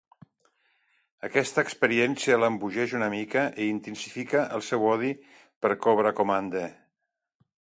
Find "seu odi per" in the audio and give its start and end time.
4.71-5.73